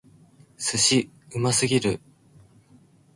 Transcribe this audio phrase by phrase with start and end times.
[0.57, 1.07] 寿司！
[1.35, 2.01] うますぎる！